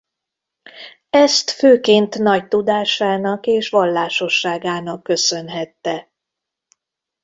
Ezt 1.09 1.51
főként 1.51 2.17
nagy 2.19 2.47
tudásának 2.47 3.45
és 3.47 3.69
vallásosságának 3.69 5.03
köszönhette. 5.03 6.09